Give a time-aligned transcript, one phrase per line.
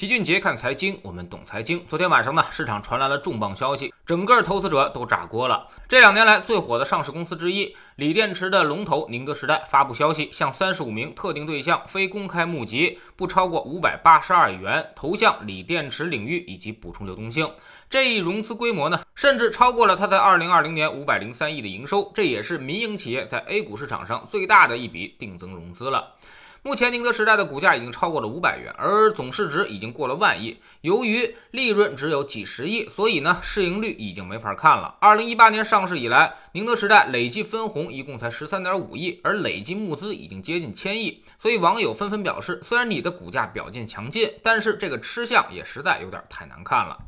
[0.00, 1.84] 齐俊杰看财经，我们懂财经。
[1.86, 5.68] 昨天晚上呢，市场传来了重磅消息，整个投资者都炸锅了。
[5.86, 17.46] 这两年来最火的上市公司之一，锂电池的龙头宁德时代发布消息，向三十五名特定对象非公开募集不超过五百八十二亿元，投向锂电池领域以及补充流动性。
[17.90, 26.14] 这一融资规模呢，甚至超过了它在二零二零年五百零三亿的营收，这也是民营企业在 A 股市场上最大的一笔定增融资了。
[26.62, 30.58] 目前宁德时代的股价已经超过了五百元，而总市值已经过了万亿。
[30.82, 34.96] 由于利润只有几十亿，所以呢市盈率已经没法看了。
[35.00, 41.24] 二零一八年上市以来，宁德时代累计分红一共才十三点五亿，而累计募资已经接近千亿。
[41.38, 46.98] 所以网友纷纷表示，虽然你的股价表现强劲，但是这个吃相也实在有点太难看了。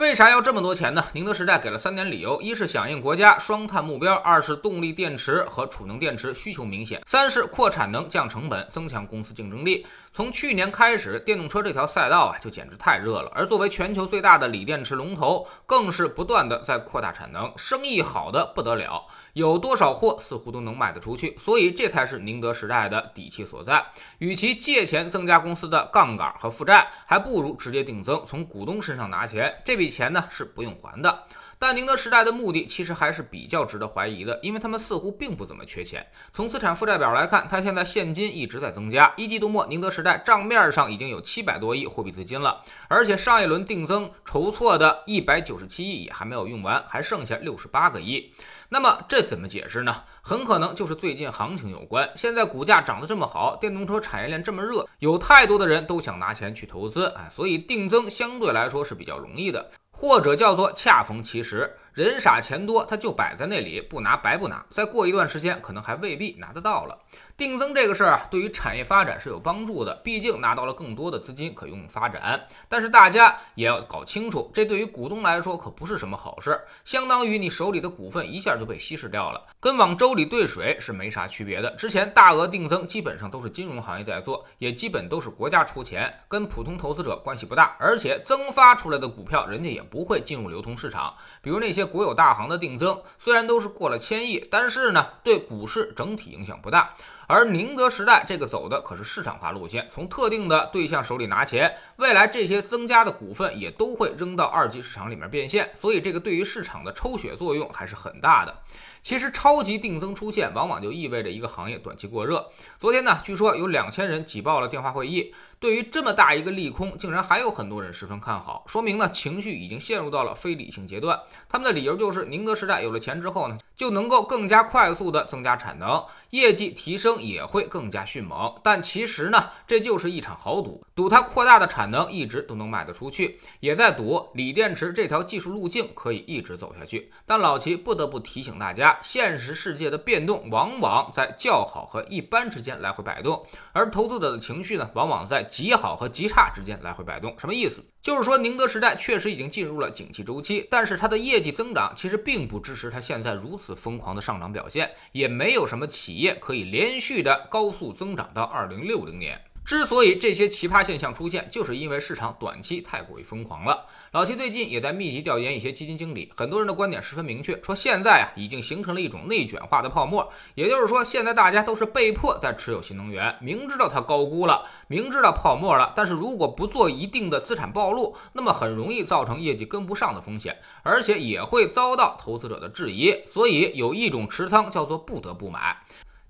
[0.00, 1.04] 为啥要这么多钱呢？
[1.12, 9.86] 宁德时代给了三点理由：一是响应国家双碳目标；二是动力电池和储能电池需求明显；三是扩产能、降成本、增强公司竞争力。
[10.10, 13.30] 从去年开始，电动车这条赛道啊，就简直太热了。
[13.34, 21.36] 而作为全球最大的锂电池龙头，更是不断的在扩大产能，生意好的不得了，有多少货似乎都能卖得出去。
[21.38, 23.84] 所以这才是宁德时代的底气所在。
[24.16, 29.54] 与其借钱增加公司的杠杆和负债，还不如直接定增，从股东身上拿钱。
[29.62, 29.89] 这笔。
[29.90, 31.24] 钱呢是不用还的，
[31.60, 36.04] 但宁德时代的目的其实还是比较值得怀疑的，因为他们似乎并不怎么缺钱。
[36.32, 48.32] 从资产负债表来看，它现在现金一直在增加，一季度末宁德时代账面上已经有七百多亿货币资金了，而且上一轮定增筹措的一百九十七亿也还没有用完，还剩下六十八个亿。
[48.70, 50.04] 那么这怎么解释呢？
[50.22, 52.08] 很可能就是最近行情有关。
[52.14, 59.70] 现在股价涨得这么好，电动车产业链这么热，有太多的人都想拿钱去投资，哎，所以定增相对来说是比较容易的。
[60.00, 64.64] 或者叫做恰逢其时，人傻钱多，他就摆在那里，不拿白不拿。
[64.70, 66.98] 再过一段时间，可能还未必拿得到了。
[67.36, 72.46] 定增这个事儿啊，对于产业发展是有帮助的，毕竟拿到了更多的资金可用发展。
[72.68, 81.70] 但是大家也要搞清楚，这对于股东来说可不是什么好事，相当于你手里的股份一下就被稀释掉了，跟往粥里兑水是没啥区别的。
[81.76, 87.74] 之前大额定增基本上都是金融行业在做，也基本都是国家出钱，跟普通投资者关系不大。
[87.78, 91.14] 而且增发出来的股票，人家也不会进入流通市场。
[91.40, 96.94] 比如那些国有大行的定增，虽然都是过了千亿，但是呢，对股市整体影响不大。
[97.26, 108.56] 而宁德时代这个走的可是市场化路线，从特定的对象手里拿钱，未来这些增加的股份也都会扔到二级市场里面变现，所以这个对于市场的抽血作用还是很大的。
[109.02, 112.50] 其实超级定增出现，往往就意味着一个行业短期过热。
[112.78, 115.34] 昨天呢，据说有两千人挤爆了电话会议。
[115.58, 121.20] 对于这么大一个利空，竟然还有很多人十分看好，说明呢情绪已经陷入到了非理性阶段。
[121.50, 128.54] 他们的理由就是，宁德时代有了钱之后呢，就能够更加快速的增加产能，业绩提升也会更加迅猛。
[128.64, 137.12] 但其实呢，这就是一场豪赌，赌它扩大的产能一直都能卖得出去，也在赌锂电池这条技术路径可以一直走下去。
[137.26, 145.46] 但老齐不得不提醒大家，现实世界的变动往往在较好和一般之间来回摆动，而投资者的情绪呢，往往在。
[145.50, 147.82] 极好和极差之间来回摆动，什么意思？
[148.00, 159.40] 就是说宁德时代确实已经进入了景气周期，但是它的业绩增长其实并不支持它现在如此疯狂的上涨表现，也没有什么企业可以连续的高速增长到二零六零年。
[159.70, 163.86] 之所以这些奇葩现象出现，就是因为市场短期太过于疯狂了。
[164.10, 183.22] 老七最近也在密集调研一些基金经理，很多人的观点十分明确，说现在啊已经形成了一种内卷化的泡沫，也就是说现在大家都是被迫在持有新能源，明知道它高估了，明知道泡沫了，但是如果不做一定的资产暴露，那么很容易造成业绩跟不上的风险，而且也会遭到投资者的质疑。
[183.28, 185.76] 所以有一种持仓叫做不得不买。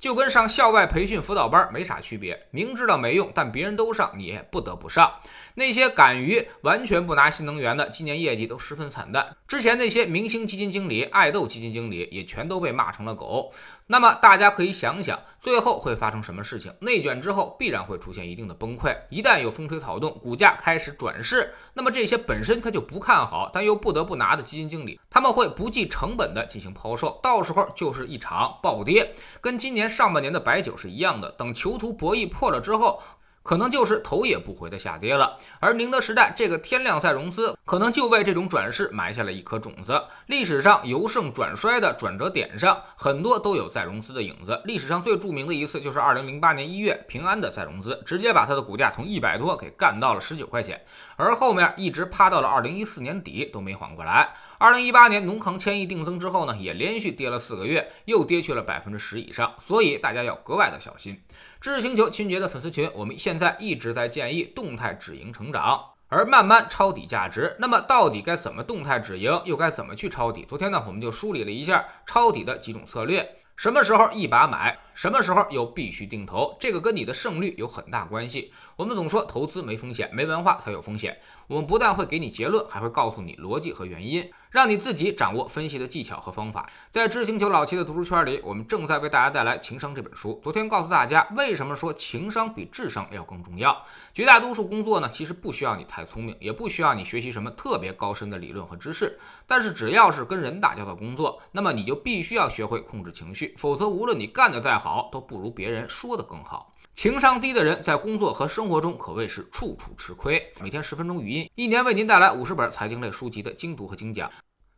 [0.00, 5.12] 就跟上校外培训辅导班没啥区别，明知道没用，但别人都上，你也不得不上。
[5.54, 9.36] 那些敢于完全不拿新能源的，今年业绩都十分惨淡。
[9.48, 13.52] 之前那些明星基金经理、爱豆基金经理也全都被骂成了狗。
[13.88, 16.72] 那么大家可以想想，最后会发生什么事情？
[16.80, 18.96] 内卷之后必然会出现一定的崩溃。
[19.08, 31.32] 一旦有风吹草动，股价开始转势，那么这些本身他就不看好，但又不得不拿的基金经理，他们会不计成本的进行抛售，到时候就是一场暴跌，跟今年上半年的白酒是一样的。
[31.32, 33.02] 等囚徒博弈破了之后。
[33.42, 40.00] 可能就是头也不回的下跌了，而宁德时代这个天量再融资，可能就为这种转势埋下了一颗种子。
[40.26, 44.60] 历史上由盛转衰的转折点上，很多都有再融资的影子。
[44.66, 50.80] 历史上最著名的一次就是二零零八年一月，平安的再融资，直接把它的股价从一百多给干到了十九块钱，
[51.16, 54.34] 而后面一直趴到了二零一四年底都没缓过来。
[54.58, 61.22] 二零一八年农行千亿定增之后呢，也连续跌了四个月，又跌去了百分之十以上，所以大家要格外的小心。
[61.60, 65.78] 知识星球秦杰的粉丝群，我们现在一直在建议动态止盈成长。
[66.08, 67.54] 而慢慢抄底价值。
[67.60, 70.46] 那么到底该怎么动态止盈，又该怎么去抄底？
[70.48, 73.36] 昨天呢，我们就梳理了一下抄底的几种策略。
[73.56, 78.54] 什么时候一把买，什么时候又必须定投，这个跟你的胜率有很大关系。
[78.74, 81.18] 我们总说投资没风险，没文化才有风险。
[81.46, 84.30] 我们不但会给你结论，还会告诉你逻辑和原因。
[84.50, 86.68] 让你自己掌握分析的技巧和方法。
[86.90, 90.40] 在知星球老七的读书圈里，我们正在为大家带来《情商》这本书。
[90.42, 93.84] 昨天告诉大家，为什么说情商比智商要更重要？
[94.12, 99.18] 绝大多数工作呢，其实不需要你太聪明，也不需要你学习什么特别高深的理论和知识。
[99.46, 106.74] 但是只要是跟人打交道工作，那么你就必须要学会控制情绪，否则无论你干得再好，都不如别人说的更好。
[106.94, 110.52] 情商低的人在工作和生活中可谓是处处吃亏。
[110.60, 114.30] 每天十分钟语音，一年为您带来五十本财经类书籍的精读和精讲。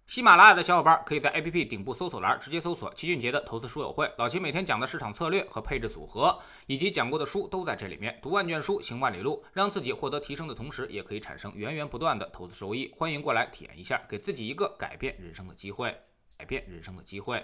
[0.07, 8.17] 喜马拉雅的小伙伴可以在 APP 顶部搜索栏直接搜索“齐俊杰的投资书友会”，老齐每天讲的市场策略和配置组合，以及讲过的书都在这里面。
[8.23, 12.93] 读万卷书，行万里路，让自己获得提升的同时，也可以产生源源不断的投资收益。
[12.97, 15.97] 欢迎过来体验一下，给自己一个改变人生的机会，
[16.37, 17.43] 改变人生的机会。